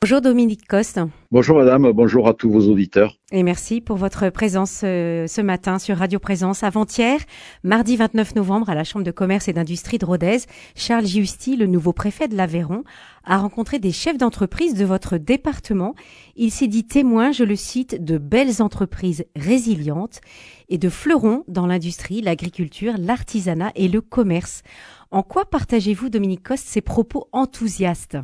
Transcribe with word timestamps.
Bonjour 0.00 0.20
Dominique 0.20 0.68
Coste. 0.68 1.00
Bonjour 1.32 1.58
madame, 1.58 1.90
bonjour 1.90 2.28
à 2.28 2.32
tous 2.32 2.48
vos 2.48 2.70
auditeurs. 2.70 3.16
Et 3.32 3.42
merci 3.42 3.80
pour 3.80 3.96
votre 3.96 4.30
présence 4.30 4.82
euh, 4.84 5.26
ce 5.26 5.40
matin 5.40 5.80
sur 5.80 5.96
Radio 5.96 6.20
Présence. 6.20 6.62
Avant-hier, 6.62 7.18
mardi 7.64 7.96
29 7.96 8.36
novembre, 8.36 8.70
à 8.70 8.76
la 8.76 8.84
Chambre 8.84 9.04
de 9.04 9.10
commerce 9.10 9.48
et 9.48 9.52
d'industrie 9.52 9.98
de 9.98 10.06
Rodez, 10.06 10.38
Charles 10.76 11.04
Giusti, 11.04 11.56
le 11.56 11.66
nouveau 11.66 11.92
préfet 11.92 12.28
de 12.28 12.36
l'Aveyron, 12.36 12.84
a 13.24 13.38
rencontré 13.38 13.80
des 13.80 13.90
chefs 13.90 14.16
d'entreprise 14.16 14.74
de 14.74 14.84
votre 14.84 15.18
département. 15.18 15.96
Il 16.36 16.52
s'est 16.52 16.68
dit 16.68 16.86
témoin, 16.86 17.32
je 17.32 17.42
le 17.42 17.56
cite, 17.56 18.04
de 18.04 18.18
belles 18.18 18.62
entreprises 18.62 19.24
résilientes 19.34 20.20
et 20.68 20.78
de 20.78 20.88
fleurons 20.90 21.42
dans 21.48 21.66
l'industrie, 21.66 22.20
l'agriculture, 22.20 22.94
l'artisanat 22.96 23.72
et 23.74 23.88
le 23.88 24.00
commerce. 24.00 24.62
En 25.10 25.24
quoi 25.24 25.44
partagez-vous, 25.44 26.08
Dominique 26.08 26.44
Coste, 26.44 26.68
ces 26.68 26.82
propos 26.82 27.26
enthousiastes? 27.32 28.16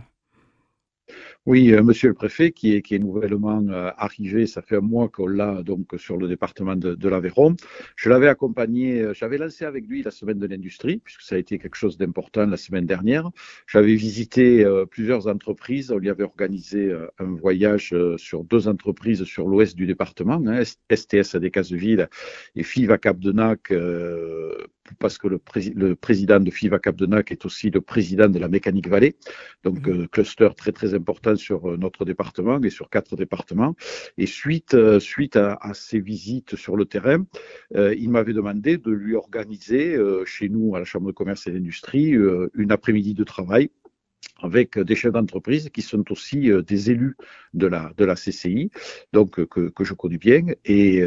Oui, 1.46 1.72
euh, 1.72 1.82
Monsieur 1.82 2.08
le 2.08 2.14
Préfet, 2.14 2.52
qui 2.52 2.74
est, 2.74 2.98
nouvellement 2.98 3.62
euh, 3.68 3.90
arrivé, 3.98 4.46
ça 4.46 4.62
fait 4.62 4.76
un 4.76 4.80
mois 4.80 5.10
qu'on 5.10 5.26
l'a 5.26 5.62
donc 5.62 5.94
sur 5.98 6.16
le 6.16 6.26
département 6.26 6.74
de, 6.74 6.94
de 6.94 7.08
l'Aveyron. 7.10 7.54
Je 7.96 8.08
l'avais 8.08 8.28
accompagné, 8.28 9.02
euh, 9.02 9.12
j'avais 9.12 9.36
lancé 9.36 9.66
avec 9.66 9.86
lui 9.86 10.02
la 10.02 10.10
semaine 10.10 10.38
de 10.38 10.46
l'industrie, 10.46 11.02
puisque 11.04 11.20
ça 11.20 11.34
a 11.34 11.38
été 11.38 11.58
quelque 11.58 11.76
chose 11.76 11.98
d'important 11.98 12.46
la 12.46 12.56
semaine 12.56 12.86
dernière. 12.86 13.30
J'avais 13.66 13.94
visité 13.94 14.64
plusieurs 14.90 15.26
entreprises, 15.26 15.90
on 15.92 15.98
lui 15.98 16.08
avait 16.08 16.24
organisé 16.24 16.90
un 17.18 17.34
voyage 17.34 17.94
sur 18.16 18.44
deux 18.44 18.66
entreprises 18.66 19.24
sur 19.24 19.46
l'ouest 19.46 19.76
du 19.76 19.86
département, 19.86 20.42
hein, 20.46 20.62
STS 20.64 21.34
à 21.34 21.40
Decazeville 21.40 22.08
et 22.56 22.62
FIV 22.62 22.90
à 22.90 22.98
Cap-de-Nac, 22.98 23.70
parce 24.98 25.18
que 25.18 25.28
le, 25.28 25.40
le, 25.74 25.94
président 25.96 26.40
de 26.40 26.50
FIV 26.50 26.74
à 26.74 26.78
Cap-de-Nac 26.78 27.32
est 27.32 27.44
aussi 27.44 27.70
le 27.70 27.80
président 27.80 28.28
de 28.28 28.38
la 28.38 28.48
Mécanique 28.48 28.88
Vallée, 28.88 29.16
donc 29.62 29.86
mmh. 29.86 30.08
cluster 30.08 30.48
très 30.56 30.72
très 30.72 30.94
important 30.94 31.36
sur 31.36 31.70
euh, 31.70 31.76
notre 31.76 32.04
département 32.04 32.60
et 32.60 32.70
sur 32.70 32.90
quatre 32.90 33.16
départements. 33.16 33.74
Et 34.18 34.26
suite, 34.26 34.74
euh, 34.74 35.00
suite 35.00 35.36
à, 35.36 35.58
ces 35.72 36.00
visites 36.00 36.56
sur 36.56 36.76
le 36.76 36.84
terrain, 36.84 37.24
euh, 37.76 37.94
il 37.96 38.10
m'avait 38.10 38.32
demandé 38.32 38.76
de 38.76 38.90
lui 38.90 39.14
organiser 39.14 39.96
chez 40.26 40.48
nous 40.48 40.74
à 40.74 40.78
la 40.78 40.84
Chambre 40.84 41.06
de 41.06 41.12
commerce 41.12 41.46
et 41.46 41.52
d'industrie 41.52 42.14
une 42.54 42.72
après-midi 42.72 43.14
de 43.14 43.24
travail 43.24 43.70
avec 44.42 44.78
des 44.78 44.94
chefs 44.94 45.12
d'entreprise 45.12 45.70
qui 45.70 45.82
sont 45.82 46.04
aussi 46.10 46.50
des 46.66 46.90
élus 46.90 47.16
de 47.54 47.66
la, 47.66 47.92
de 47.96 48.04
la 48.04 48.14
CCI, 48.14 48.70
donc 49.12 49.44
que, 49.46 49.68
que 49.68 49.84
je 49.84 49.94
connais 49.94 50.18
bien, 50.18 50.46
et 50.64 51.02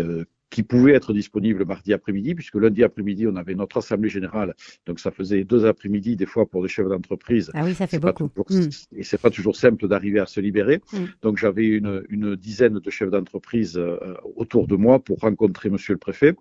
qui 0.50 0.64
pouvait 0.64 0.94
être 0.94 1.14
disponible 1.14 1.66
mardi 1.66 1.94
après-midi, 1.94 2.34
puisque 2.36 2.56
lundi 2.56 2.84
après-midi, 2.84 3.28
on 3.28 3.36
avait 3.36 3.56
notre 3.56 3.78
assemblée 3.78 4.10
générale. 4.10 4.56
Donc, 4.86 5.00
ça 5.00 5.12
faisait 5.12 5.44
deux 5.44 5.66
après-midi, 5.66 6.16
des 6.16 6.26
fois, 6.26 6.46
pour 6.46 6.62
des 6.64 6.70
chefs 6.70 6.88
d'entreprise. 6.88 7.52
Ah 7.54 7.64
oui, 7.66 7.74
ça 7.74 7.88
fait 7.88 8.00
beaucoup. 8.00 8.30
Mm. 8.50 8.70
Et 8.96 9.04
c'est 9.04 9.20
pas 9.20 9.30
toujours 9.30 9.56
simple 9.56 9.88
d'arriver 9.88 10.20
à 10.20 10.26
se 10.26 10.40
libérer. 10.40 10.82
Mm. 10.94 10.98
Donc, 11.22 11.38
j'avais 11.38 11.66
une, 11.66 12.04
une, 12.10 12.36
dizaine 12.36 12.80
de 12.80 12.90
chefs 12.90 13.10
d'entreprise 13.10 13.78
euh, 13.78 13.98
autour 14.36 14.68
de 14.68 14.76
moi 14.76 15.00
pour 15.00 15.20
rencontrer 15.20 15.70
monsieur 15.70 15.94
le 15.94 16.00
préfet. 16.00 16.36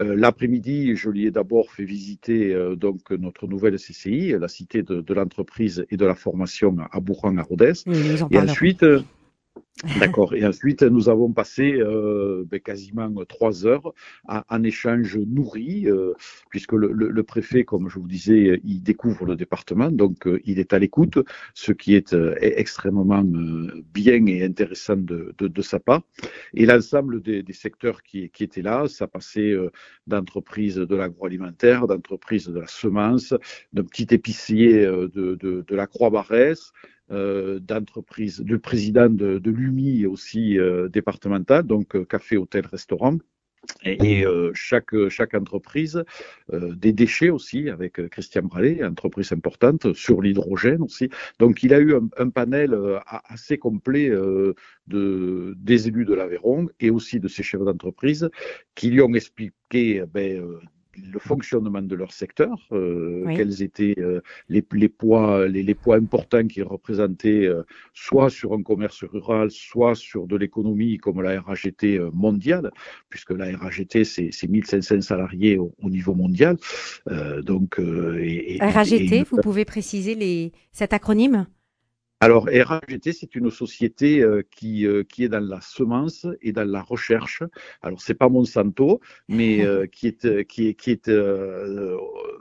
Euh, 0.00 0.14
l'après-midi, 0.16 0.96
je 0.96 1.08
lui 1.08 1.26
ai 1.26 1.30
d'abord 1.30 1.70
fait 1.70 1.84
visiter 1.84 2.52
euh, 2.52 2.74
donc 2.74 3.10
notre 3.10 3.46
nouvelle 3.46 3.76
CCI, 3.76 4.34
la 4.38 4.48
cité 4.48 4.82
de, 4.82 5.00
de 5.00 5.14
l'entreprise 5.14 5.86
et 5.90 5.96
de 5.96 6.04
la 6.04 6.14
formation 6.14 6.76
à 6.78 7.42
Rodez. 7.42 7.72
et 8.30 8.38
ensuite, 8.38 8.84
D'accord. 10.00 10.34
Et 10.34 10.46
ensuite, 10.46 10.82
nous 10.82 11.10
avons 11.10 11.32
passé 11.32 11.74
euh, 11.74 12.44
ben, 12.46 12.60
quasiment 12.60 13.10
trois 13.28 13.66
heures 13.66 13.92
un 14.26 14.62
échange 14.62 15.18
nourri, 15.18 15.86
euh, 15.86 16.14
puisque 16.48 16.72
le, 16.72 16.90
le, 16.92 17.10
le, 17.10 17.22
préfet, 17.22 17.64
comme 17.64 17.90
je 17.90 17.98
vous 17.98 18.08
disais, 18.08 18.58
il 18.64 18.82
découvre 18.82 19.26
le 19.26 19.36
département, 19.36 19.90
donc 19.90 20.26
euh, 20.26 20.40
il 20.46 20.58
est 20.58 20.72
à 20.72 20.78
l'écoute, 20.78 21.18
ce 21.52 21.72
qui 21.72 21.94
est 21.94 22.14
euh, 22.14 22.34
extrêmement 22.40 23.22
euh, 23.22 23.84
bien 23.92 24.24
et 24.24 24.42
intéressant 24.44 24.96
de, 24.96 25.34
de, 25.36 25.46
de 25.46 25.62
sa 25.62 25.78
part. 25.78 26.00
Et 26.54 26.64
l'ensemble 26.64 27.20
des, 27.20 27.42
des, 27.42 27.52
secteurs 27.52 28.02
qui, 28.02 28.30
qui, 28.30 28.44
étaient 28.44 28.62
là, 28.62 28.88
ça 28.88 29.06
passait 29.06 29.54
d'entreprises 30.06 30.76
de 30.76 30.96
l'agroalimentaire, 30.96 31.86
d'entreprises 31.86 32.48
de 32.48 32.60
la 32.60 32.66
semence, 32.66 33.34
d'un 33.74 33.84
petit 33.84 34.06
épicier 34.10 34.86
de, 34.86 35.34
de, 35.34 35.74
la 35.74 35.86
Croix-Barrès, 35.86 36.72
euh, 36.72 36.95
d'entreprise, 37.10 38.40
du 38.40 38.58
président 38.58 39.08
de, 39.08 39.38
de 39.38 39.50
l'UMI 39.50 40.06
aussi 40.06 40.58
euh, 40.58 40.88
départemental, 40.88 41.62
donc 41.64 41.94
euh, 41.94 42.04
café, 42.04 42.36
hôtel, 42.36 42.66
restaurant. 42.66 43.18
Et, 43.82 44.24
euh, 44.24 44.52
chaque, 44.54 44.94
chaque 45.08 45.34
entreprise, 45.34 46.04
euh, 46.52 46.72
des 46.76 46.92
déchets 46.92 47.30
aussi, 47.30 47.68
avec 47.68 47.94
Christian 48.10 48.42
Bralé, 48.42 48.84
entreprise 48.84 49.32
importante, 49.32 49.92
sur 49.92 50.22
l'hydrogène 50.22 50.82
aussi. 50.82 51.08
Donc 51.40 51.64
il 51.64 51.74
a 51.74 51.80
eu 51.80 51.96
un, 51.96 52.08
un 52.16 52.30
panel 52.30 52.78
assez 53.06 53.58
complet 53.58 54.08
de, 54.08 55.54
des 55.56 55.88
élus 55.88 56.04
de 56.04 56.14
l'Aveyron 56.14 56.68
et 56.78 56.90
aussi 56.90 57.18
de 57.18 57.26
ses 57.26 57.42
chefs 57.42 57.60
d'entreprise 57.62 58.30
qui 58.76 58.90
lui 58.90 59.00
ont 59.02 59.14
expliqué 59.14 60.04
ben, 60.14 60.44
le 61.12 61.18
fonctionnement 61.18 61.82
de 61.82 61.94
leur 61.94 62.12
secteur, 62.12 62.56
euh, 62.72 63.24
quels 63.36 63.62
étaient 63.62 63.94
euh, 63.98 64.20
les, 64.48 64.64
les, 64.72 64.88
poids, 64.88 65.46
les, 65.48 65.62
les, 65.62 65.74
poids 65.74 65.96
importants 65.96 66.46
qu'ils 66.46 66.64
représentaient, 66.64 67.46
euh, 67.46 67.62
soit 67.94 68.30
sur 68.30 68.52
un 68.52 68.62
commerce 68.62 69.04
rural, 69.04 69.50
soit 69.50 69.94
sur 69.94 70.26
de 70.26 70.36
l'économie 70.36 70.98
comme 70.98 71.22
la 71.22 71.40
RAGT 71.40 72.00
mondiale, 72.12 72.70
puisque 73.08 73.30
la 73.30 73.56
RAGT 73.56 74.04
c'est 74.04 74.48
1500 74.48 75.00
salariés 75.02 75.58
au, 75.58 75.74
au, 75.82 75.90
niveau 75.90 76.14
mondial. 76.14 76.56
donc, 77.42 77.78
et, 77.78 78.58
RAGT, 78.60 79.12
et, 79.12 79.22
vous 79.24 79.38
pouvez 79.38 79.64
préciser 79.64 80.14
les, 80.14 80.52
cet 80.72 80.92
acronyme? 80.92 81.46
Alors, 82.18 82.48
RAGT, 82.50 83.12
c'est 83.12 83.34
une 83.34 83.50
société 83.50 84.22
euh, 84.22 84.42
qui, 84.50 84.86
euh, 84.86 85.04
qui 85.04 85.24
est 85.24 85.28
dans 85.28 85.46
la 85.46 85.60
semence 85.60 86.26
et 86.40 86.50
dans 86.50 86.64
la 86.64 86.80
recherche. 86.80 87.42
Alors, 87.82 88.00
c'est 88.00 88.14
pas 88.14 88.30
Monsanto, 88.30 89.00
mais 89.28 89.62
euh, 89.66 89.86
qui 89.86 90.06
est, 90.06 90.46
qui 90.46 90.68
est, 90.68 90.74
qui 90.74 90.92
est 90.92 91.10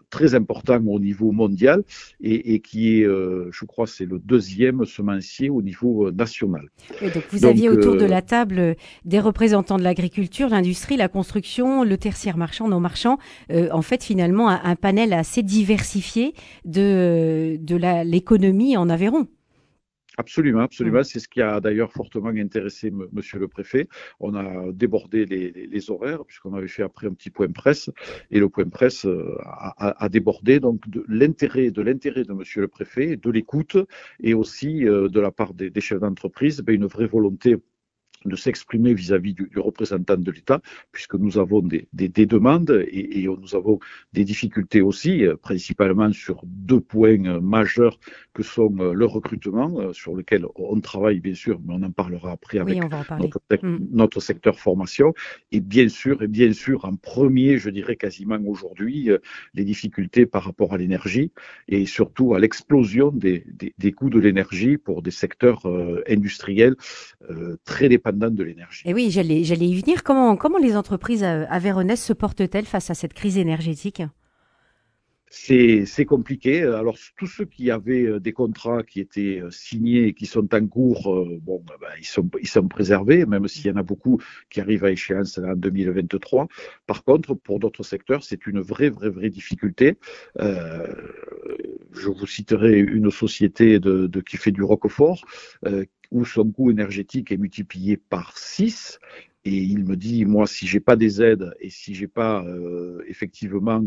très 0.09 0.33
important 0.33 0.81
au 0.87 0.99
niveau 0.99 1.33
mondial 1.33 1.83
et, 2.21 2.53
et 2.53 2.61
qui 2.61 3.01
est, 3.01 3.03
je 3.03 3.65
crois, 3.65 3.85
c'est 3.85 4.05
le 4.05 4.17
deuxième 4.19 4.85
semencier 4.85 5.49
au 5.49 5.61
niveau 5.61 6.09
national. 6.09 6.69
Donc, 7.01 7.23
vous 7.31 7.45
aviez 7.45 7.67
autour 7.69 7.97
de 7.97 8.05
la 8.05 8.21
table 8.21 8.77
des 9.03 9.19
représentants 9.19 9.77
de 9.77 9.83
l'agriculture, 9.83 10.47
l'industrie, 10.47 10.95
la 10.95 11.09
construction, 11.09 11.83
le 11.83 11.97
tertiaire 11.97 12.37
marchand, 12.37 12.69
non 12.69 12.79
marchand. 12.79 13.17
en 13.51 13.81
fait, 13.81 14.03
finalement, 14.03 14.49
un, 14.49 14.61
un 14.63 14.75
panel 14.77 15.11
assez 15.11 15.43
diversifié 15.43 16.33
de, 16.63 17.57
de 17.59 17.75
l'économie 18.05 18.77
en 18.77 18.89
Aveyron. 18.89 19.27
Absolument, 20.17 20.61
absolument. 20.61 20.99
Mm. 20.99 21.03
C'est 21.03 21.19
ce 21.19 21.27
qui 21.27 21.41
a 21.41 21.59
d'ailleurs 21.59 21.91
fortement 21.91 22.29
intéressé 22.29 22.91
Monsieur 23.11 23.39
le 23.39 23.47
Préfet. 23.47 23.87
On 24.19 24.35
a 24.35 24.71
débordé 24.71 25.25
les, 25.25 25.51
les, 25.51 25.67
les 25.67 25.91
horaires 25.91 26.25
puisqu'on 26.25 26.53
avait 26.53 26.67
fait 26.67 26.83
après 26.83 27.07
un 27.07 27.13
petit 27.13 27.29
point 27.29 27.51
presse 27.51 27.89
et 28.31 28.39
le 28.39 28.49
point 28.49 28.69
presse 28.69 29.05
euh, 29.05 29.37
a, 29.43 30.03
a, 30.03 30.09
débordé 30.09 30.59
donc 30.59 30.87
de 30.89 31.03
l'intérêt 31.07 31.71
de 31.71 31.81
l'intérêt 31.81 32.23
de 32.23 32.33
Monsieur 32.33 32.61
le 32.61 32.67
Préfet, 32.67 33.17
de 33.17 33.29
l'écoute 33.29 33.77
et 34.21 34.33
aussi 34.33 34.87
euh, 34.87 35.09
de 35.09 35.19
la 35.19 35.31
part 35.31 35.53
des, 35.53 35.69
des 35.69 35.81
chefs 35.81 35.99
d'entreprise, 35.99 36.61
ben, 36.61 36.75
une 36.75 36.85
vraie 36.85 37.07
volonté 37.07 37.57
de 38.25 38.35
s'exprimer 38.35 38.93
vis-à-vis 38.93 39.33
du, 39.33 39.49
du, 39.51 39.59
représentant 39.59 40.17
de 40.17 40.31
l'État, 40.31 40.61
puisque 40.91 41.15
nous 41.15 41.37
avons 41.37 41.61
des, 41.61 41.87
des, 41.93 42.09
des 42.09 42.25
demandes 42.25 42.83
et, 42.87 43.21
et, 43.21 43.27
nous 43.27 43.55
avons 43.55 43.79
des 44.13 44.23
difficultés 44.23 44.81
aussi, 44.81 45.25
euh, 45.25 45.35
principalement 45.35 46.11
sur 46.11 46.41
deux 46.43 46.79
points 46.79 47.25
euh, 47.25 47.39
majeurs 47.39 47.99
que 48.33 48.43
sont 48.43 48.75
euh, 48.79 48.93
le 48.93 49.05
recrutement, 49.05 49.93
sur 49.93 50.15
lequel 50.15 50.45
on 50.55 50.79
travaille 50.79 51.19
bien 51.19 51.33
sûr, 51.33 51.59
mais 51.65 51.73
on 51.77 51.83
en 51.83 51.91
parlera 51.91 52.31
après 52.31 52.59
avec 52.59 52.81
notre, 53.19 53.39
mm. 53.61 53.87
notre, 53.91 54.19
secteur 54.19 54.59
formation, 54.59 55.13
et 55.51 55.59
bien 55.59 55.87
sûr, 55.89 56.23
et 56.23 56.27
bien 56.27 56.51
sûr, 56.53 56.85
en 56.85 56.95
premier, 56.95 57.57
je 57.57 57.69
dirais 57.69 57.95
quasiment 57.95 58.39
aujourd'hui, 58.47 59.09
les 59.53 59.63
difficultés 59.63 60.25
par 60.25 60.43
rapport 60.43 60.73
à 60.73 60.77
l'énergie 60.77 61.31
et 61.67 61.85
surtout 61.85 62.33
à 62.33 62.39
l'explosion 62.39 63.11
des, 63.11 63.45
des, 63.47 63.73
des, 63.77 63.91
coûts 63.91 64.09
de 64.09 64.19
l'énergie 64.19 64.77
pour 64.77 65.01
des 65.01 65.11
secteurs 65.11 65.61
industriels 66.07 66.75
très 67.63 67.89
dépendants 67.89 68.14
de 68.15 68.43
l'énergie. 68.43 68.83
Et 68.85 68.93
oui, 68.93 69.11
j'allais, 69.11 69.41
y 69.41 69.81
venir. 69.81 70.03
Comment, 70.03 70.35
comment 70.35 70.57
les 70.57 70.75
entreprises 70.75 71.23
aveyronaises 71.23 72.01
se 72.01 72.13
portent-elles 72.13 72.65
face 72.65 72.89
à 72.89 72.93
cette 72.93 73.13
crise 73.13 73.37
énergétique? 73.37 74.01
C'est 75.37 76.05
compliqué. 76.05 76.63
Alors 76.63 76.97
tous 77.17 77.27
ceux 77.27 77.45
qui 77.45 77.69
avaient 77.69 78.03
euh, 78.05 78.19
des 78.19 78.31
contrats 78.31 78.83
qui 78.83 79.01
étaient 79.01 79.41
euh, 79.41 79.51
signés 79.51 80.05
et 80.07 80.13
qui 80.13 80.27
sont 80.27 80.47
en 80.53 80.67
cours, 80.67 81.13
euh, 81.13 81.39
bon, 81.41 81.61
ben, 81.67 81.87
ils 81.99 82.05
sont 82.05 82.29
ils 82.41 82.47
sont 82.47 82.67
préservés, 82.67 83.25
même 83.25 83.47
s'il 83.47 83.65
y 83.65 83.71
en 83.71 83.75
a 83.75 83.83
beaucoup 83.83 84.21
qui 84.49 84.61
arrivent 84.61 84.85
à 84.85 84.91
échéance 84.91 85.37
en 85.39 85.55
2023. 85.55 86.47
Par 86.87 87.03
contre, 87.03 87.33
pour 87.33 87.59
d'autres 87.59 87.83
secteurs, 87.83 88.23
c'est 88.23 88.47
une 88.47 88.61
vraie 88.61 88.89
vraie 88.89 89.09
vraie 89.09 89.29
difficulté. 89.29 89.97
Euh, 90.39 90.87
je 91.93 92.09
vous 92.09 92.27
citerai 92.27 92.79
une 92.79 93.11
société 93.11 93.79
de, 93.79 94.07
de 94.07 94.21
qui 94.21 94.37
fait 94.37 94.51
du 94.51 94.63
Roquefort, 94.63 95.25
euh, 95.65 95.85
où 96.11 96.25
son 96.25 96.51
coût 96.51 96.71
énergétique 96.71 97.31
est 97.31 97.37
multiplié 97.37 97.97
par 97.97 98.37
6 98.37 98.99
Et 99.45 99.57
il 99.57 99.85
me 99.85 99.95
dit, 99.95 100.25
moi, 100.25 100.47
si 100.47 100.65
j'ai 100.65 100.79
pas 100.79 100.95
des 100.95 101.21
aides 101.21 101.53
et 101.59 101.69
si 101.69 101.93
j'ai 101.93 102.07
pas 102.07 102.43
euh, 102.43 103.03
effectivement 103.07 103.83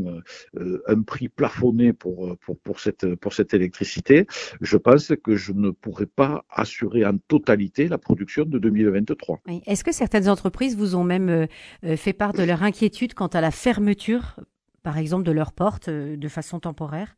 euh, 0.56 0.82
un 0.87 1.03
prix 1.03 1.29
plafonné 1.29 1.93
pour, 1.93 2.38
cette, 2.79 3.15
pour 3.17 3.32
cette 3.32 3.55
électricité, 3.55 4.26
je 4.61 4.76
pense 4.76 5.12
que 5.23 5.35
je 5.35 5.53
ne 5.53 5.70
pourrai 5.70 6.06
pas 6.06 6.44
assurer 6.49 7.05
en 7.05 7.19
totalité 7.19 7.88
la 7.88 7.99
production 7.99 8.44
de 8.44 8.59
2023. 8.59 9.41
Est-ce 9.67 9.82
que 9.82 9.93
certaines 9.93 10.29
entreprises 10.29 10.76
vous 10.76 10.94
ont 10.94 11.05
même 11.05 11.49
fait 11.97 12.12
part 12.12 12.32
de 12.32 12.43
leur 12.44 12.62
inquiétude 12.62 13.14
quant 13.14 13.26
à 13.26 13.41
la 13.41 13.50
fermeture, 13.50 14.38
par 14.82 14.97
exemple, 14.97 15.25
de 15.25 15.32
leurs 15.32 15.53
portes 15.53 15.91
de 15.91 16.29
façon 16.29 16.61
temporaire? 16.61 17.17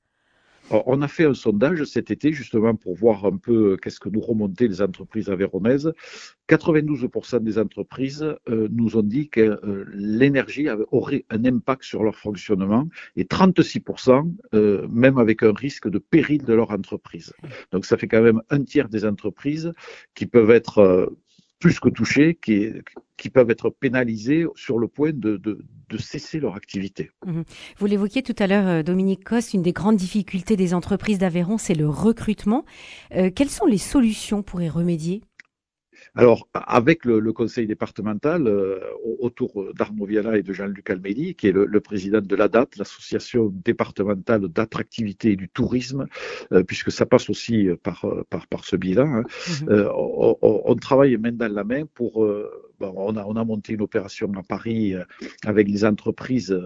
On 0.70 1.02
a 1.02 1.08
fait 1.08 1.24
un 1.24 1.34
sondage 1.34 1.84
cet 1.84 2.10
été 2.10 2.32
justement 2.32 2.74
pour 2.74 2.94
voir 2.94 3.24
un 3.24 3.36
peu 3.36 3.76
qu'est-ce 3.76 4.00
que 4.00 4.08
nous 4.08 4.20
remontaient 4.20 4.68
les 4.68 4.82
entreprises 4.82 5.28
avéronaises. 5.28 5.92
92% 6.48 7.40
des 7.40 7.58
entreprises 7.58 8.34
euh, 8.48 8.68
nous 8.70 8.96
ont 8.96 9.02
dit 9.02 9.28
que 9.28 9.40
euh, 9.40 9.84
l'énergie 9.92 10.68
aurait 10.90 11.24
un 11.30 11.44
impact 11.44 11.84
sur 11.84 12.02
leur 12.02 12.16
fonctionnement 12.16 12.88
et 13.16 13.24
36% 13.24 14.32
euh, 14.54 14.86
même 14.88 15.18
avec 15.18 15.42
un 15.42 15.52
risque 15.52 15.88
de 15.88 15.98
péril 15.98 16.44
de 16.44 16.52
leur 16.52 16.70
entreprise. 16.70 17.32
Donc 17.72 17.84
ça 17.84 17.96
fait 17.96 18.08
quand 18.08 18.22
même 18.22 18.42
un 18.50 18.62
tiers 18.62 18.88
des 18.88 19.04
entreprises 19.04 19.72
qui 20.14 20.26
peuvent 20.26 20.50
être 20.50 21.10
plus 21.60 21.78
que 21.78 21.88
touchés, 21.88 22.34
qui, 22.34 23.30
peuvent 23.30 23.50
être 23.50 23.70
pénalisés 23.70 24.46
sur 24.56 24.78
le 24.78 24.88
point 24.88 25.12
de 25.12 25.38
cesser 25.98 26.40
leur 26.40 26.54
activité. 26.54 27.10
Mhm. 27.26 27.44
Vous 27.78 27.86
l'évoquiez 27.86 28.22
tout 28.22 28.34
à 28.38 28.46
l'heure, 28.46 28.66
euh, 28.66 28.82
Dominique 28.82 29.24
Coste, 29.24 29.54
une 29.54 29.62
des 29.62 29.72
grandes 29.72 29.96
difficultés 29.96 30.56
des 30.56 30.74
entreprises 30.74 31.18
d'Aveyron, 31.18 31.58
c'est 31.58 31.74
le 31.74 31.88
recrutement. 31.88 32.64
Euh, 33.14 33.30
quelles 33.34 33.50
sont 33.50 33.66
les 33.66 33.78
solutions 33.78 34.42
pour 34.42 34.62
y 34.62 34.68
remédier? 34.68 35.22
Alors, 36.14 36.48
avec 36.54 37.04
le, 37.04 37.20
le 37.20 37.32
conseil 37.32 37.66
départemental, 37.66 38.46
euh, 38.46 38.80
autour 39.20 39.72
d'Arnaud 39.74 40.06
Viala 40.06 40.36
et 40.38 40.42
de 40.42 40.52
Jean-Luc 40.52 40.88
Alméli, 40.90 41.34
qui 41.34 41.48
est 41.48 41.52
le, 41.52 41.66
le, 41.66 41.80
président 41.80 42.20
de 42.20 42.36
l'ADAT, 42.36 42.66
l'association 42.78 43.52
départementale 43.64 44.48
d'attractivité 44.48 45.32
et 45.32 45.36
du 45.36 45.48
tourisme, 45.48 46.06
euh, 46.52 46.62
puisque 46.62 46.90
ça 46.90 47.06
passe 47.06 47.30
aussi 47.30 47.68
par, 47.82 48.06
par, 48.28 48.46
par 48.46 48.64
ce 48.64 48.76
bilan, 48.76 49.06
hein, 49.06 49.22
mmh. 49.22 49.68
euh, 49.70 49.88
on, 49.94 50.36
on, 50.42 50.74
travaille 50.76 51.16
main 51.16 51.32
dans 51.32 51.52
la 51.52 51.64
main 51.64 51.84
pour... 51.94 52.26
Bon, 52.80 52.94
on, 52.96 53.14
a, 53.14 53.24
on, 53.26 53.36
a, 53.36 53.44
monté 53.44 53.74
une 53.74 53.82
opération 53.82 54.32
à 54.38 54.42
Paris 54.42 54.94
avec 55.44 55.68
les 55.68 55.84
entreprises 55.84 56.58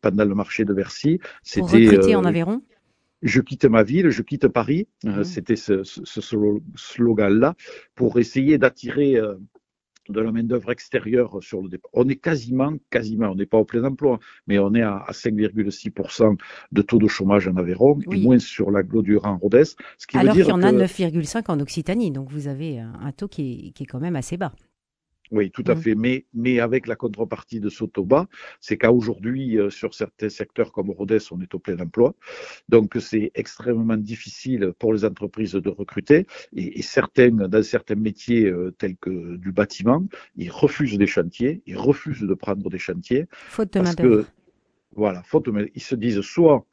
pendant 0.00 0.24
le 0.24 0.34
marché 0.34 0.64
de 0.64 0.74
Bercy. 0.74 1.20
Pour 1.54 1.70
recruter 1.70 2.16
en 2.16 2.24
Aveyron 2.24 2.60
je 3.22 3.40
quitte 3.40 3.64
ma 3.64 3.82
ville, 3.82 4.10
je 4.10 4.22
quitte 4.22 4.48
Paris. 4.48 4.88
Euh, 5.04 5.20
mmh. 5.20 5.24
C'était 5.24 5.56
ce, 5.56 5.82
ce, 5.84 6.20
slogan-là 6.76 7.54
pour 7.94 8.18
essayer 8.18 8.58
d'attirer 8.58 9.16
euh, 9.16 9.34
de 10.08 10.20
la 10.20 10.32
main-d'œuvre 10.32 10.72
extérieure 10.72 11.38
sur 11.40 11.62
le 11.62 11.68
départ. 11.68 11.90
On 11.94 12.08
est 12.08 12.16
quasiment, 12.16 12.74
quasiment, 12.90 13.30
on 13.30 13.34
n'est 13.34 13.46
pas 13.46 13.58
au 13.58 13.64
plein 13.64 13.84
emploi, 13.84 14.18
mais 14.46 14.58
on 14.58 14.74
est 14.74 14.82
à, 14.82 15.04
5,6% 15.10 16.36
de 16.72 16.82
taux 16.82 16.98
de 16.98 17.06
chômage 17.06 17.46
en 17.46 17.56
Aveyron 17.56 17.98
et 18.10 18.20
moins 18.20 18.38
sur 18.38 18.70
l'agglo 18.70 19.02
du 19.02 19.16
Rhin-Rodez. 19.16 19.74
Alors 20.14 20.34
qu'il 20.34 20.46
y 20.46 20.52
en 20.52 20.62
a 20.62 20.72
9,5 20.72 21.44
en 21.48 21.60
Occitanie, 21.60 22.10
donc 22.10 22.30
vous 22.30 22.48
avez 22.48 22.80
un 22.80 23.12
taux 23.12 23.28
qui 23.28 23.72
qui 23.74 23.84
est 23.84 23.86
quand 23.86 24.00
même 24.00 24.16
assez 24.16 24.36
bas. 24.36 24.52
Oui, 25.30 25.50
tout 25.50 25.64
à 25.66 25.74
mmh. 25.74 25.80
fait. 25.82 25.94
Mais, 25.94 26.26
mais 26.34 26.60
avec 26.60 26.86
la 26.86 26.96
contrepartie 26.96 27.60
de 27.60 27.68
Sotoba, 27.68 28.26
c'est 28.60 28.76
qu'à 28.76 28.92
aujourd'hui, 28.92 29.58
euh, 29.58 29.70
sur 29.70 29.94
certains 29.94 30.28
secteurs 30.28 30.72
comme 30.72 30.90
Rodez, 30.90 31.18
on 31.30 31.40
est 31.40 31.54
au 31.54 31.58
plein 31.58 31.78
emploi. 31.78 32.14
Donc, 32.68 32.96
c'est 33.00 33.30
extrêmement 33.34 33.96
difficile 33.96 34.72
pour 34.78 34.92
les 34.92 35.04
entreprises 35.04 35.52
de 35.52 35.70
recruter. 35.70 36.26
Et, 36.54 36.78
et 36.78 36.82
certains, 36.82 37.30
dans 37.30 37.62
certains 37.62 37.94
métiers 37.94 38.46
euh, 38.46 38.72
tels 38.76 38.96
que 38.96 39.36
du 39.36 39.52
bâtiment, 39.52 40.04
ils 40.36 40.50
refusent 40.50 40.98
des 40.98 41.06
chantiers, 41.06 41.62
ils 41.66 41.76
refusent 41.76 42.22
de 42.22 42.34
prendre 42.34 42.68
des 42.68 42.78
chantiers. 42.78 43.26
Faute 43.30 43.72
de 43.72 43.80
main 43.80 44.24
Voilà, 44.96 45.22
faute 45.22 45.46
de 45.46 45.70
Ils 45.74 45.82
se 45.82 45.94
disent 45.94 46.20
soit 46.20 46.66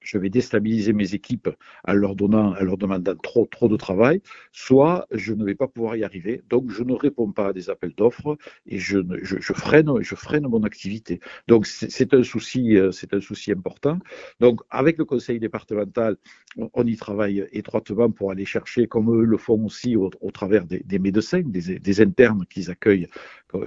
je 0.00 0.18
vais 0.18 0.30
déstabiliser 0.30 0.92
mes 0.92 1.14
équipes 1.14 1.50
en 1.86 1.92
leur 1.92 2.16
donnant, 2.16 2.54
en 2.56 2.62
leur 2.62 2.76
demandant 2.76 3.14
trop, 3.16 3.46
trop 3.46 3.68
de 3.68 3.76
travail, 3.76 4.22
soit 4.52 5.06
je 5.10 5.34
ne 5.34 5.44
vais 5.44 5.54
pas 5.54 5.68
pouvoir 5.68 5.96
y 5.96 6.04
arriver. 6.04 6.42
Donc, 6.48 6.70
je 6.70 6.82
ne 6.82 6.94
réponds 6.94 7.32
pas 7.32 7.48
à 7.48 7.52
des 7.52 7.70
appels 7.70 7.94
d'offres 7.96 8.36
et 8.66 8.78
je, 8.78 8.98
je, 9.22 9.36
je, 9.40 9.52
freine, 9.52 9.90
je 10.00 10.14
freine 10.14 10.46
mon 10.48 10.62
activité. 10.64 11.20
Donc, 11.48 11.66
c'est 11.66 12.14
un 12.14 12.22
souci, 12.22 12.76
euh, 12.76 12.90
c'est 12.90 13.14
un 13.14 13.20
souci 13.20 13.52
important. 13.52 13.98
Donc, 14.40 14.60
avec 14.70 14.98
le 14.98 15.04
conseil 15.04 15.38
départemental, 15.38 16.16
on, 16.56 16.84
y 16.84 16.96
travaille 16.96 17.46
étroitement 17.52 18.10
pour 18.10 18.30
aller 18.30 18.44
chercher, 18.44 18.86
comme 18.86 19.14
eux 19.14 19.24
le 19.24 19.36
font 19.36 19.64
aussi 19.64 19.96
au, 19.96 20.10
travers 20.32 20.64
des, 20.66 20.80
des 20.80 20.98
médecins, 20.98 21.42
des, 21.44 21.78
des 21.78 22.00
internes 22.00 22.44
qu'ils 22.46 22.70
accueillent 22.70 23.08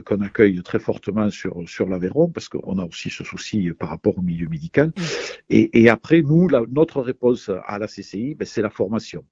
qu'on 0.05 0.21
accueille 0.21 0.61
très 0.63 0.79
fortement 0.79 1.29
sur, 1.29 1.67
sur 1.67 1.87
l'Aveyron, 1.87 2.29
parce 2.29 2.49
qu'on 2.49 2.79
a 2.79 2.85
aussi 2.85 3.09
ce 3.09 3.23
souci 3.23 3.71
par 3.71 3.89
rapport 3.89 4.17
au 4.17 4.21
milieu 4.21 4.47
médical. 4.47 4.87
Mm. 4.87 5.01
Et, 5.49 5.81
et 5.83 5.89
après, 5.89 6.21
nous, 6.23 6.49
notre 6.71 7.01
réponse 7.01 7.49
à 7.65 7.79
la 7.79 7.87
CCI, 7.87 8.35
ben, 8.35 8.45
c'est 8.45 8.61
la 8.61 8.69
formation. 8.69 9.23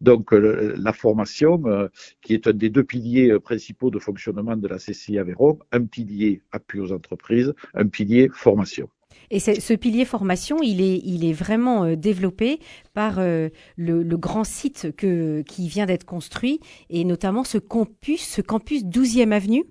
Donc 0.00 0.32
la 0.32 0.92
formation, 0.92 1.62
euh, 1.66 1.88
qui 2.22 2.34
est 2.34 2.46
un 2.46 2.52
des 2.52 2.70
deux 2.70 2.84
piliers 2.84 3.30
euh, 3.30 3.40
principaux 3.40 3.90
de 3.90 3.98
fonctionnement 3.98 4.56
de 4.56 4.68
la 4.68 4.76
CCI 4.76 5.18
Aveyron, 5.18 5.58
un 5.72 5.84
pilier 5.84 6.42
appui 6.52 6.80
aux 6.80 6.92
entreprises, 6.92 7.54
un 7.74 7.86
pilier 7.86 8.28
formation. 8.32 8.88
Et 9.30 9.40
ce 9.40 9.72
pilier 9.74 10.04
formation, 10.04 10.58
il 10.62 10.80
est, 11.24 11.32
vraiment 11.32 11.84
euh, 11.84 11.96
développé 11.96 12.60
par 12.92 13.18
le, 13.18 14.16
grand 14.16 14.44
site 14.44 14.94
qui 14.96 15.68
vient 15.68 15.86
d'être 15.86 16.04
construit, 16.04 16.60
et 16.90 17.04
notamment 17.04 17.42
ce 17.42 17.58
campus, 17.58 18.20
ce 18.20 18.42
campus 18.42 18.84
12e 18.84 19.32
avenue. 19.32 19.64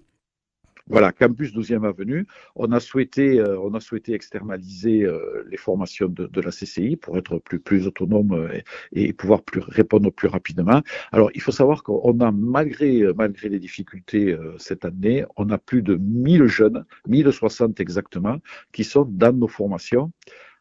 Voilà, 0.88 1.12
campus 1.12 1.52
12e 1.52 1.84
avenue. 1.84 2.28
On 2.56 2.72
a 2.72 2.80
souhaité, 2.80 3.40
euh, 3.40 3.60
on 3.60 3.74
a 3.74 3.80
souhaité 3.80 4.14
externaliser 4.14 5.04
euh, 5.04 5.44
les 5.50 5.58
formations 5.58 6.08
de, 6.08 6.28
de, 6.28 6.42
la 6.42 6.52
CCI 6.52 6.96
pour 6.96 7.18
être 7.18 7.40
plus, 7.40 7.60
plus 7.60 7.88
autonome 7.88 8.34
euh, 8.34 8.62
et, 8.92 9.12
pouvoir 9.12 9.42
plus, 9.42 9.62
répondre 9.62 10.12
plus 10.12 10.28
rapidement. 10.28 10.84
Alors, 11.12 11.32
il 11.34 11.42
faut 11.42 11.52
savoir 11.52 11.82
qu'on 11.82 12.20
a, 12.20 12.32
malgré, 12.32 13.02
malgré 13.16 13.50
les 13.50 13.58
difficultés 13.58 14.38
cette 14.60 14.86
année, 14.86 15.26
on 15.38 15.50
a 15.50 15.58
plus 15.58 15.82
de 15.82 15.96
1000 15.96 16.46
jeunes, 16.46 16.86
1060 17.08 17.80
exactement, 17.80 18.38
qui 18.72 18.84
sont 18.84 19.06
dans 19.06 19.36
nos 19.36 19.48
formations 19.48 20.12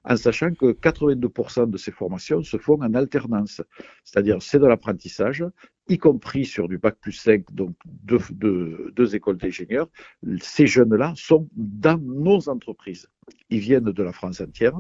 en 0.04 0.16
sachant 0.16 0.52
que 0.52 0.72
82% 0.72 1.70
de 1.70 1.78
ces 1.78 1.90
formations 1.90 2.42
se 2.42 2.58
font 2.58 2.80
en 2.82 2.94
alternance. 2.94 3.62
C'est-à-dire, 4.04 4.42
c'est 4.42 4.58
de 4.58 4.66
l'apprentissage, 4.66 5.44
y 5.88 5.98
compris 5.98 6.46
sur 6.46 6.68
du 6.68 6.78
bac 6.78 6.96
plus 7.00 7.12
5, 7.12 7.52
donc 7.52 7.74
deux, 7.84 9.14
écoles 9.14 9.36
d'ingénieurs. 9.36 9.88
Ces 10.40 10.66
jeunes-là 10.66 11.12
sont 11.16 11.48
dans 11.54 11.98
nos 11.98 12.48
entreprises. 12.48 13.08
Ils 13.50 13.60
viennent 13.60 13.84
de 13.84 14.02
la 14.02 14.12
France 14.12 14.40
entière. 14.40 14.78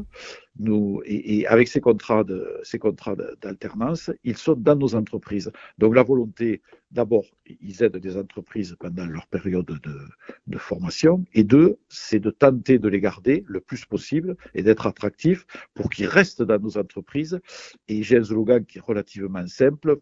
Nous, 0.58 1.02
et, 1.04 1.38
et 1.38 1.46
avec 1.46 1.68
ces 1.68 1.80
contrats 1.80 2.24
de, 2.24 2.58
ces 2.62 2.78
contrats 2.78 3.16
d'alternance, 3.40 4.10
ils 4.22 4.36
sont 4.36 4.54
dans 4.54 4.76
nos 4.76 4.94
entreprises. 4.94 5.50
Donc 5.78 5.94
la 5.94 6.02
volonté, 6.02 6.62
d'abord, 6.90 7.26
ils 7.46 7.82
aident 7.82 7.98
des 7.98 8.16
entreprises 8.16 8.76
pendant 8.78 9.06
leur 9.06 9.26
période 9.26 9.66
de, 9.66 9.98
de 10.46 10.58
formation, 10.58 11.24
et 11.34 11.44
deux, 11.44 11.78
c'est 11.88 12.20
de 12.20 12.30
tenter 12.30 12.78
de 12.78 12.88
les 12.88 13.00
garder 13.00 13.44
le 13.46 13.60
plus 13.60 13.84
possible 13.84 14.36
et 14.54 14.62
d'être 14.62 14.86
attractifs 14.86 15.46
pour 15.74 15.90
qu'ils 15.90 16.06
restent 16.06 16.42
dans 16.42 16.58
nos 16.58 16.78
entreprises. 16.78 17.40
Et 17.88 18.02
j'ai 18.02 18.18
un 18.18 18.24
slogan 18.24 18.64
qui 18.64 18.78
est 18.78 18.82
relativement 18.82 19.46
simple 19.46 20.00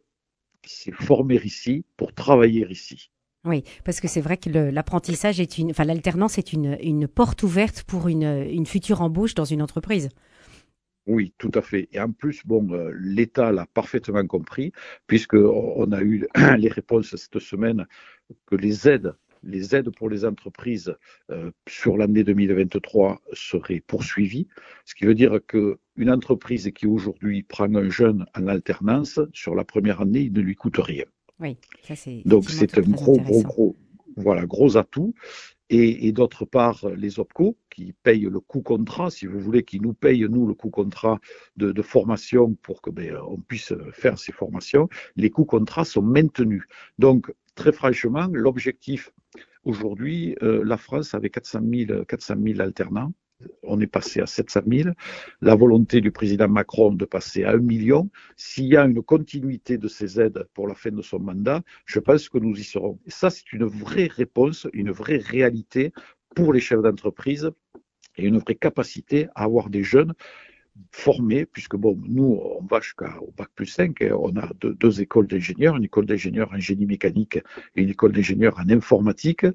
c'est 0.66 0.92
former 0.92 1.40
ici 1.45 1.85
pour 1.97 2.12
travailler 2.14 2.66
ici. 2.71 3.11
Oui, 3.45 3.64
parce 3.85 4.00
que 4.00 4.07
c'est 4.07 4.21
vrai 4.21 4.37
que 4.37 4.49
l'apprentissage 4.49 5.40
est 5.40 5.59
une, 5.59 5.71
enfin 5.71 5.85
l'alternance 5.85 6.38
est 6.38 6.52
une, 6.52 6.78
une 6.81 7.09
porte 7.09 7.42
ouverte 7.42 7.83
pour 7.83 8.09
une, 8.09 8.47
une 8.49 8.66
future 8.66 9.00
embauche 9.00 9.35
dans 9.35 9.45
une 9.45 9.62
entreprise. 9.62 10.11
Oui, 11.07 11.35
tout 11.38 11.50
à 11.54 11.62
fait. 11.62 11.88
Et 11.90 11.99
en 11.99 12.12
plus, 12.12 12.42
bon, 12.47 12.73
euh, 12.73 12.92
l'État 12.97 13.50
l'a 13.50 13.66
parfaitement 13.66 14.25
compris, 14.25 14.73
puisque 15.09 15.35
on 15.35 15.90
a 15.90 16.00
eu 16.00 16.28
les 16.59 16.69
réponses 16.69 17.16
cette 17.16 17.40
semaine 17.40 17.87
que 18.47 18.54
les 18.54 18.88
aides, 18.88 19.12
les 19.42 19.75
aides 19.75 19.90
pour 19.90 20.08
les 20.08 20.25
entreprises 20.25 20.94
euh, 21.30 21.50
sur 21.68 21.96
l'année 21.96 22.25
2023 22.25 23.20
seraient 23.32 23.82
poursuivies, 23.87 24.49
ce 24.84 24.94
qui 24.94 25.04
veut 25.04 25.14
dire 25.14 25.40
que 25.46 25.78
une 25.96 26.11
entreprise 26.11 26.70
qui 26.75 26.87
aujourd'hui 26.87 27.42
prend 27.42 27.75
un 27.75 27.90
jeune 27.90 28.25
en 28.34 28.46
alternance, 28.46 29.20
sur 29.32 29.54
la 29.54 29.64
première 29.64 30.00
année, 30.00 30.20
il 30.20 30.32
ne 30.32 30.40
lui 30.40 30.54
coûte 30.54 30.78
rien. 30.78 31.04
Oui, 31.40 31.56
ça 31.82 31.96
c'est. 31.96 32.22
Donc 32.25 32.49
c'est 32.49 32.78
un 32.78 32.82
gros, 32.82 33.18
gros, 33.18 33.42
gros, 33.42 33.76
voilà, 34.16 34.46
gros 34.46 34.76
atout. 34.76 35.14
Et, 35.70 36.06
et 36.06 36.12
d'autre 36.12 36.44
part, 36.44 36.87
les 36.96 37.18
OPCO, 37.18 37.56
qui 37.70 37.94
payent 38.02 38.28
le 38.30 38.40
coût 38.40 38.61
contrat, 38.61 39.11
si 39.11 39.25
vous 39.25 39.40
voulez, 39.40 39.62
qui 39.62 39.80
nous 39.80 39.94
payent, 39.94 40.26
nous, 40.28 40.46
le 40.46 40.52
coût 40.52 40.68
contrat 40.68 41.18
de, 41.56 41.72
de 41.72 41.82
formation 41.82 42.54
pour 42.62 42.82
que 42.82 42.90
ben, 42.90 43.16
on 43.26 43.38
puisse 43.38 43.72
faire 43.92 44.18
ces 44.18 44.32
formations, 44.32 44.90
les 45.16 45.30
coûts 45.30 45.46
contrats 45.46 45.87
sont 45.87 46.02
maintenus. 46.02 46.64
Donc, 46.99 47.32
très 47.54 47.73
franchement, 47.73 48.28
l'objectif 48.32 49.11
aujourd'hui, 49.64 50.37
euh, 50.42 50.62
la 50.64 50.76
France 50.76 51.14
avait 51.14 51.30
400 51.30 51.61
000, 51.71 52.04
400 52.04 52.35
000 52.42 52.61
alternants 52.61 53.12
on 53.62 53.80
est 53.80 53.87
passé 53.87 54.21
à 54.21 54.26
700 54.26 54.61
000. 54.66 54.90
La 55.40 55.54
volonté 55.54 56.00
du 56.00 56.11
président 56.11 56.49
Macron 56.49 56.92
de 56.92 57.04
passer 57.04 57.44
à 57.44 57.52
1 57.52 57.59
million. 57.59 58.11
S'il 58.37 58.66
y 58.66 58.76
a 58.76 58.85
une 58.85 59.02
continuité 59.02 59.78
de 59.78 59.88
ces 59.88 60.21
aides 60.21 60.47
pour 60.54 60.68
la 60.68 60.75
fin 60.75 60.90
de 60.90 61.02
son 61.02 61.18
mandat, 61.18 61.62
je 61.87 62.00
pense 62.00 62.28
que 62.28 62.38
nous 62.38 62.59
y 62.59 62.64
serons. 62.64 62.99
Et 63.06 63.11
ça, 63.11 63.30
c'est 63.30 63.52
une 63.52 63.64
vraie 63.64 64.06
réponse, 64.06 64.66
une 64.73 64.90
vraie 64.90 65.18
réalité 65.18 65.92
pour 66.35 66.52
les 66.52 66.61
chefs 66.61 66.82
d'entreprise 66.82 67.50
et 68.16 68.26
une 68.26 68.38
vraie 68.38 68.54
capacité 68.54 69.28
à 69.35 69.44
avoir 69.44 69.71
des 69.71 69.82
jeunes 69.82 70.14
formés, 70.91 71.47
puisque 71.47 71.76
bon, 71.76 71.99
nous, 72.07 72.41
on 72.43 72.64
va 72.64 72.81
jusqu'au 72.81 73.33
bac 73.37 73.49
plus 73.55 73.67
5, 73.67 74.05
on 74.19 74.37
a 74.37 74.49
deux, 74.61 75.00
écoles 75.00 75.26
d'ingénieurs, 75.26 75.76
une 75.76 75.85
école 75.85 76.07
d'ingénieurs 76.07 76.50
en 76.52 76.59
génie 76.59 76.87
mécanique 76.87 77.38
et 77.76 77.83
une 77.83 77.91
école 77.91 78.12
d'ingénieurs 78.12 78.59
en 78.59 78.69
informatique. 78.71 79.47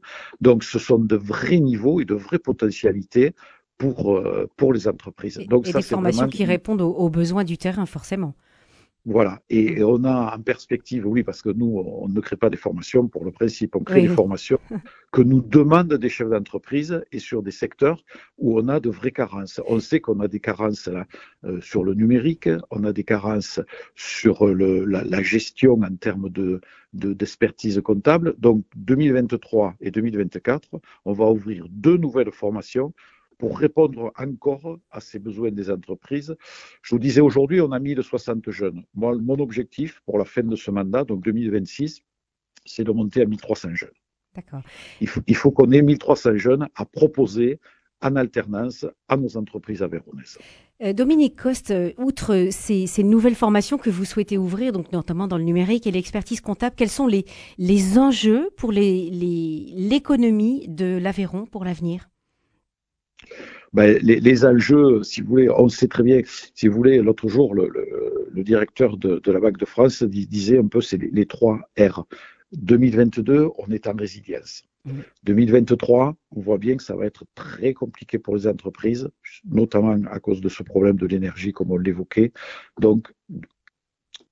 Donc, 0.41 0.63
ce 0.63 0.79
sont 0.79 0.99
de 0.99 1.15
vrais 1.15 1.59
niveaux 1.59 2.01
et 2.01 2.05
de 2.05 2.15
vraies 2.15 2.39
potentialités 2.39 3.33
pour, 3.77 4.17
euh, 4.17 4.49
pour 4.57 4.73
les 4.73 4.87
entreprises. 4.87 5.37
Donc, 5.49 5.67
et 5.67 5.73
des 5.73 5.81
formations 5.81 6.27
qui 6.27 6.45
répondent 6.45 6.81
aux 6.81 7.09
besoins 7.09 7.43
du 7.43 7.57
terrain, 7.57 7.85
forcément. 7.85 8.33
Voilà, 9.09 9.41
et, 9.49 9.81
on 9.85 10.03
a 10.03 10.35
en 10.35 10.41
perspective, 10.41 11.07
oui, 11.07 11.23
parce 11.23 11.41
que 11.41 11.47
nous, 11.47 11.79
on 11.79 12.09
ne 12.09 12.19
crée 12.19 12.35
pas 12.35 12.49
des 12.49 12.57
formations. 12.57 13.07
Pour 13.07 13.23
le 13.23 13.31
principe, 13.31 13.77
on 13.77 13.79
crée 13.79 14.01
des 14.01 14.07
formations 14.21 14.59
que 15.13 15.21
nous 15.21 15.39
demandent 15.41 15.93
des 15.93 16.09
chefs 16.09 16.29
d'entreprise 16.29 17.01
et 17.13 17.19
sur 17.19 17.41
des 17.41 17.51
secteurs 17.51 18.03
où 18.37 18.59
on 18.59 18.67
a 18.67 18.81
de 18.81 18.89
vraies 18.89 19.13
carences. 19.13 19.61
On 19.65 19.79
sait 19.79 20.01
qu'on 20.01 20.19
a 20.19 20.27
des 20.27 20.41
carences 20.41 20.89
là, 20.89 21.05
euh, 21.45 21.61
sur 21.61 21.85
le 21.85 21.93
numérique, 21.93 22.49
on 22.69 22.83
a 22.83 22.91
des 22.91 23.05
carences 23.05 23.61
sur 23.95 24.45
le, 24.45 24.83
la, 24.83 25.23
gestion 25.23 25.79
en 25.81 25.95
termes 25.95 26.29
de 26.29 26.59
d'expertise 26.93 27.79
comptable. 27.81 28.35
Donc 28.39 28.65
2023 28.75 29.75
et 29.79 29.91
2024, 29.91 30.81
on 31.05 31.13
va 31.13 31.25
ouvrir 31.25 31.65
deux 31.69 31.95
nouvelles 31.95 32.31
formations 32.31 32.93
pour 33.37 33.57
répondre 33.57 34.11
encore 34.17 34.79
à 34.91 34.99
ces 34.99 35.19
besoins 35.19 35.51
des 35.51 35.69
entreprises. 35.69 36.35
Je 36.81 36.95
vous 36.95 36.99
disais 36.99 37.21
aujourd'hui, 37.21 37.61
on 37.61 37.71
a 37.71 37.79
1060 37.79 38.49
jeunes. 38.49 38.83
Moi, 38.95 39.15
mon 39.17 39.39
objectif 39.39 40.01
pour 40.05 40.17
la 40.17 40.25
fin 40.25 40.43
de 40.43 40.55
ce 40.55 40.71
mandat, 40.71 41.03
donc 41.03 41.23
2026, 41.23 42.01
c'est 42.65 42.83
de 42.83 42.91
monter 42.91 43.21
à 43.21 43.25
1300 43.25 43.75
jeunes. 43.75 43.89
D'accord. 44.35 44.61
Il 45.01 45.35
faut, 45.35 45.51
qu'on 45.51 45.71
ait 45.71 45.81
1300 45.81 46.37
jeunes 46.37 46.67
à 46.75 46.85
proposer 46.85 47.59
en 48.01 48.15
alternance 48.15 48.85
à 49.07 49.17
nos 49.17 49.35
entreprises 49.37 49.81
avéronaises. 49.81 50.37
Euh, 50.83 50.93
Dominique 50.93 51.35
Coste, 51.35 51.71
euh, 51.71 51.91
outre 51.97 52.49
ces, 52.51 52.85
ces, 52.85 53.01
nouvelles 53.01 53.33
formations 53.33 53.79
que 53.79 53.89
vous 53.89 54.05
souhaitez 54.05 54.37
ouvrir, 54.37 54.71
donc 54.71 54.91
notamment 54.91 55.27
dans 55.27 55.39
le 55.39 55.43
numérique 55.43 55.87
et 55.87 55.91
l'expertise 55.91 56.39
comptable, 56.39 56.75
quels 56.77 56.89
sont 56.89 57.07
les, 57.07 57.25
les 57.57 57.97
enjeux 57.97 58.51
pour 58.57 58.71
l'économie 58.71 60.61
les, 60.61 60.67
de 60.67 60.99
l'Aveyron 60.99 61.47
pour 61.47 61.65
l'avenir? 61.65 62.07
Ben, 63.73 63.97
les, 64.01 64.19
les, 64.19 64.45
enjeux, 64.45 65.03
si 65.03 65.21
vous 65.21 65.27
voulez, 65.27 65.49
on 65.49 65.69
sait 65.69 65.87
très 65.87 66.03
bien, 66.03 66.21
si 66.55 66.67
vous 66.67 66.75
voulez, 66.75 67.01
l'autre 67.01 67.27
jour, 67.27 67.53
le, 67.53 67.67
le, 67.67 68.27
le, 68.31 68.43
directeur 68.43 68.97
de, 68.97 69.19
de, 69.19 69.31
la 69.31 69.39
Banque 69.39 69.57
de 69.57 69.65
France 69.65 70.03
disait 70.03 70.57
un 70.57 70.67
peu 70.67 70.81
c'est 70.81 70.97
les, 70.97 71.25
trois 71.25 71.59
R. 71.77 72.05
2022, 72.53 73.49
on 73.57 73.71
est 73.71 73.87
en 73.87 73.93
résilience. 73.93 74.63
2023, 75.23 76.11
mmh. 76.11 76.15
on 76.31 76.39
voit 76.39 76.57
bien 76.57 76.77
que 76.77 76.83
ça 76.83 76.95
va 76.95 77.05
être 77.05 77.25
très 77.35 77.73
compliqué 77.73 78.19
pour 78.19 78.37
les 78.37 78.47
entreprises, 78.47 79.09
notamment 79.43 79.97
à 80.09 80.19
cause 80.19 80.39
de 80.39 80.47
ce 80.47 80.63
problème 80.63 80.95
de 80.95 81.05
l'énergie, 81.05 81.51
comme 81.51 81.71
on 81.71 81.77
l'évoquait. 81.77 82.31
Donc, 82.79 83.11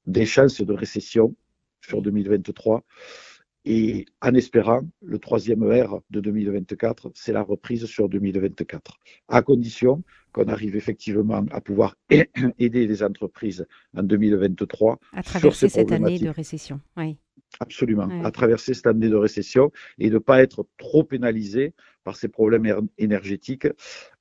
des 0.08 0.26
chances 0.26 0.62
de 0.62 0.74
récession 0.74 1.36
sur 1.82 2.02
2023. 2.02 2.84
Et 3.66 4.06
en 4.22 4.36
espérant, 4.36 4.82
le 5.02 5.18
troisième 5.18 5.64
R 5.64 6.00
de 6.12 6.20
2024, 6.20 7.12
c'est 7.16 7.34
la 7.34 7.42
reprise 7.42 7.86
sur 7.86 8.08
2024, 8.08 9.00
à 9.28 9.42
condition 9.42 10.04
qu'on 10.32 10.46
arrive 10.46 10.76
effectivement 10.76 11.44
à 11.52 11.62
pouvoir 11.62 11.96
aider 12.60 12.86
les 12.86 13.02
entreprises 13.02 13.66
en 13.98 14.04
2023 14.04 15.00
à 15.14 15.24
traverser 15.24 15.70
cette 15.70 15.92
année 15.92 16.20
de 16.20 16.30
récession. 16.30 16.80
Oui. 16.96 17.18
Absolument, 17.60 18.10
à 18.24 18.32
traverser 18.32 18.74
cette 18.74 18.88
année 18.88 19.08
de 19.08 19.16
récession 19.16 19.72
et 19.98 20.10
de 20.10 20.16
ne 20.16 20.20
pas 20.20 20.42
être 20.42 20.68
trop 20.78 21.04
pénalisé 21.04 21.74
par 22.06 22.16
ces 22.16 22.30
problèmes 22.30 22.88
énergétiques. 22.98 23.68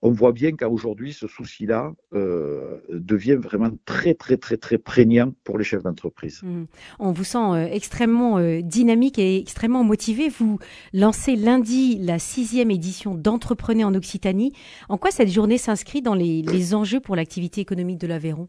On 0.03 0.11
voit 0.11 0.33
bien 0.33 0.53
qu'aujourd'hui, 0.57 1.13
ce 1.13 1.29
souci-là 1.29 1.93
euh, 2.15 2.79
devient 2.89 3.35
vraiment 3.35 3.71
très, 3.85 4.15
très, 4.15 4.37
très, 4.39 4.57
très 4.57 4.79
prégnant 4.79 5.33
pour 5.45 5.59
les 5.59 5.65
chefs 5.65 5.83
d'entreprise. 5.83 6.43
Mmh. 6.43 6.65
On 6.99 7.13
vous 7.13 7.25
sent 7.25 7.39
euh, 7.39 7.69
extrêmement 7.71 8.39
euh, 8.39 8.63
dynamique 8.63 9.19
et 9.19 9.39
extrêmement 9.39 9.85
motivé. 9.85 10.31
Vous 10.31 10.59
lancez 10.95 11.37
lundi 11.37 11.99
la 11.99 12.19
sixième 12.19 12.71
édition 12.71 13.15
d'Entreprenez 13.15 13.85
en 13.85 13.95
Occitanie. 13.95 14.53
En 14.89 14.97
quoi 14.97 15.11
cette 15.11 15.31
journée 15.31 15.59
s'inscrit 15.59 16.01
dans 16.01 16.15
les 16.15 16.75
enjeux 16.75 17.01
pour 17.01 17.17
l'activité 17.17 17.61
économique 17.61 17.99
de 17.99 18.07
l'Aveyron? 18.07 18.49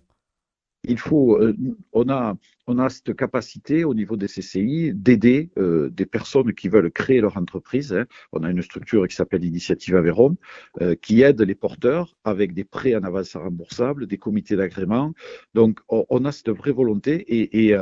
Il 0.88 1.00
faut, 1.00 1.38
euh, 1.38 1.56
on 1.94 2.10
a, 2.10 2.36
on 2.68 2.80
a 2.80 2.90
cette 2.90 3.16
capacité 3.16 3.84
au 3.84 3.94
niveau 3.94 4.18
des 4.18 4.28
CCI 4.28 4.94
d'aider 4.94 5.50
euh, 5.58 5.90
des 5.90 6.06
personnes 6.06 6.54
qui 6.54 6.70
veulent 6.70 6.92
créer 6.92 7.22
leur 7.22 7.38
entreprise. 7.38 7.94
Hein. 7.94 8.06
On 8.32 8.44
a 8.44 8.50
une 8.50 8.62
structure 8.62 9.08
qui 9.08 9.16
s'appelle 9.16 9.44
Initiative 9.44 9.96
Aveyron, 9.96 10.36
euh, 10.82 10.96
qui 10.96 11.22
aide 11.22 11.42
les 11.42 11.56
porteurs 11.56 12.16
avec 12.24 12.54
des 12.54 12.64
prêts 12.64 12.96
en 12.96 13.04
avance 13.04 13.36
remboursables, 13.36 14.08
des 14.08 14.18
comités 14.18 14.56
d'agrément. 14.56 15.14
Donc, 15.54 15.80
on, 15.90 16.26
a 16.26 16.32
cette 16.32 16.50
vraie 16.50 16.72
volonté. 16.72 17.14
Et, 17.28 17.68
et 17.68 17.78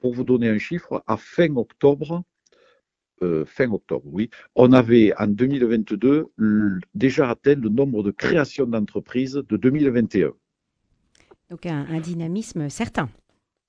pour 0.00 0.14
vous 0.14 0.24
donner 0.24 0.48
un 0.48 0.58
chiffre, 0.58 1.02
à 1.06 1.16
fin 1.16 1.54
octobre, 1.56 2.22
fin 3.46 3.70
octobre, 3.72 4.04
oui, 4.06 4.30
on 4.54 4.72
avait 4.72 5.12
en 5.18 5.26
2022 5.26 6.26
déjà 6.94 7.30
atteint 7.30 7.56
le 7.56 7.68
nombre 7.68 8.02
de 8.02 8.10
créations 8.10 8.66
d'entreprises 8.66 9.42
de 9.48 9.56
2021. 9.56 10.32
Donc 11.50 11.66
un, 11.66 12.00
dynamisme 12.00 12.68
certain. 12.68 13.08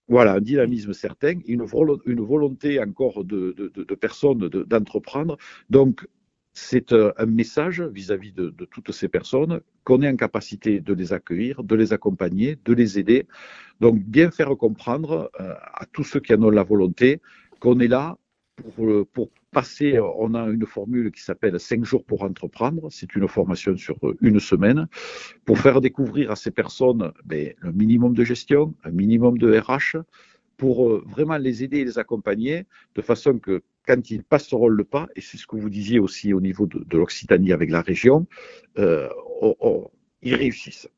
Voilà, 0.07 0.33
un 0.33 0.41
dynamisme 0.41 0.93
certain, 0.93 1.39
une, 1.47 1.63
volonté 1.63 2.81
encore 2.81 3.23
de, 3.23 3.53
de, 3.57 3.95
personnes 3.95 4.49
d'entreprendre. 4.49 5.37
Donc, 5.69 6.05
c'est 6.53 6.91
euh, 6.91 7.13
un 7.17 7.27
message 7.27 7.81
vis-à-vis 7.81 8.33
de, 8.33 8.49
toutes 8.71 8.91
ces 8.91 9.07
personnes 9.07 9.61
qu'on 9.83 10.01
est 10.01 10.09
en 10.09 10.15
capacité 10.15 10.81
de 10.81 10.93
les 10.93 11.13
accueillir, 11.13 11.63
de 11.63 11.75
les 11.75 11.93
accompagner, 11.93 12.57
de 12.65 12.73
les 12.73 12.99
aider. 12.99 13.27
Donc, 13.79 13.99
bien 13.99 14.31
faire 14.31 14.49
comprendre 14.57 15.31
euh, 15.39 15.53
à 15.73 15.85
tous 15.93 16.03
ceux 16.03 16.19
qui 16.19 16.33
en 16.33 16.43
ont 16.43 16.49
la 16.49 16.63
volonté 16.63 17.21
qu'on 17.59 17.79
est 17.79 17.87
là 17.87 18.17
pour, 18.61 18.85
euh, 18.85 19.05
pour 19.13 19.29
passer, 19.51 19.95
euh, 19.95 20.03
on 20.17 20.33
a 20.33 20.47
une 20.47 20.65
formule 20.65 21.11
qui 21.11 21.21
s'appelle 21.21 21.59
5 21.59 21.83
jours 21.83 22.03
pour 22.03 22.23
entreprendre. 22.23 22.87
C'est 22.91 23.15
une 23.15 23.27
formation 23.27 23.75
sur 23.77 23.97
euh, 24.03 24.17
une 24.21 24.39
semaine 24.39 24.87
pour 25.45 25.57
faire 25.57 25.81
découvrir 25.81 26.31
à 26.31 26.35
ces 26.35 26.51
personnes 26.51 27.11
ben, 27.25 27.53
le 27.59 27.71
minimum 27.71 28.13
de 28.13 28.23
gestion, 28.23 28.73
un 28.83 28.91
minimum 28.91 29.37
de 29.37 29.57
RH, 29.57 29.97
pour 30.57 30.89
vraiment 31.07 31.37
les 31.37 31.63
aider 31.63 31.79
et 31.79 31.85
les 31.85 31.97
accompagner 31.99 32.65
de 32.95 33.01
façon 33.01 33.39
que 33.39 33.63
quand 33.87 34.11
ils 34.11 34.23
passeront 34.23 34.67
le 34.67 34.83
pas, 34.83 35.07
et 35.15 35.21
c'est 35.21 35.37
ce 35.37 35.47
que 35.47 35.55
vous 35.55 35.69
disiez 35.69 35.99
aussi 35.99 36.33
au 36.33 36.41
niveau 36.41 36.67
de, 36.67 36.97
l'Occitanie 36.97 37.53
avec 37.53 37.71
la 37.71 37.81
région, 37.81 38.27
euh, 38.77 39.07
ils 40.21 40.35
réussissent 40.35 40.89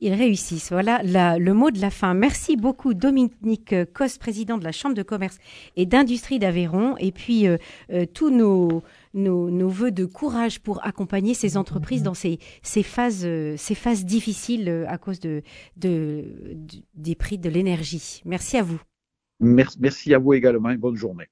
ils 0.00 0.14
réussissent. 0.14 0.70
Voilà 0.72 1.02
le 1.02 1.52
mot 1.52 1.70
de 1.70 1.80
la 1.80 1.90
fin. 1.90 2.14
Merci 2.14 2.56
beaucoup 2.56 2.94
Dominique 2.94 3.74
Cos, 3.94 4.18
président 4.18 4.58
de 4.58 4.64
la 4.64 4.72
Chambre 4.72 4.94
de 4.94 5.02
commerce 5.02 5.38
et 5.76 5.86
d'industrie 5.86 6.38
d'Aveyron. 6.38 6.96
Et 6.98 7.12
puis 7.12 7.46
euh, 7.46 7.56
euh, 7.92 8.04
tous 8.06 8.30
nos, 8.30 8.82
nos, 9.14 9.68
voeux 9.68 9.90
de 9.90 10.04
courage 10.04 10.60
pour 10.60 10.84
accompagner 10.84 11.34
ces 11.34 11.56
entreprises 11.56 12.02
dans 12.02 12.14
ces, 12.14 12.38
phases, 12.82 13.24
euh, 13.24 13.54
ces 13.56 13.74
phases 13.74 14.04
difficiles 14.04 14.86
à 14.88 14.98
cause 14.98 15.20
de, 15.20 15.42
de 15.76 16.24
des 16.94 17.14
prix 17.14 17.38
de 17.38 17.48
l'énergie. 17.48 18.22
Merci 18.24 18.56
à 18.56 18.62
vous. 18.62 18.80
Merci, 19.40 19.76
merci 19.80 20.14
à 20.14 20.18
vous 20.18 20.32
également 20.32 20.70
et 20.70 20.76
bonne 20.76 20.96
journée. 20.96 21.26